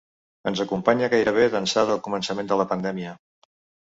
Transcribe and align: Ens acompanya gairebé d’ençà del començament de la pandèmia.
Ens 0.51 0.59
acompanya 0.63 1.09
gairebé 1.13 1.45
d’ençà 1.55 1.83
del 1.89 2.01
començament 2.07 2.49
de 2.53 2.57
la 2.63 2.65
pandèmia. 2.73 3.13